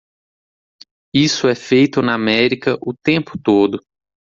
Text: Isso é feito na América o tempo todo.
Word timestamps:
Isso 1.13 1.47
é 1.47 1.53
feito 1.53 2.01
na 2.01 2.15
América 2.15 2.75
o 2.81 2.91
tempo 2.91 3.37
todo. 3.37 3.79